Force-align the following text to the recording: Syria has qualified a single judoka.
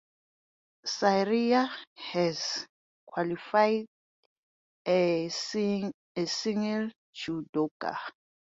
Syria 0.83 1.69
has 1.95 2.65
qualified 3.05 3.85
a 4.83 5.29
single 5.29 5.93
judoka. 6.25 7.95